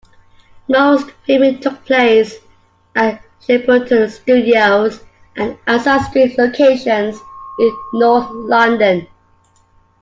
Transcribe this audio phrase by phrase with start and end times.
[0.67, 2.37] Most filming took place
[2.95, 5.03] at Shepperton Studios
[5.35, 7.19] and outside street locations
[7.59, 9.05] in north London.